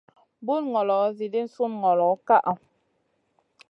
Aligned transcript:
Bun 0.45 0.63
ngolo 0.71 0.95
edii 1.25 1.47
sun 1.53 1.71
ngolo 1.81 2.09
ka 2.27 2.37
ʼa. 2.43 2.53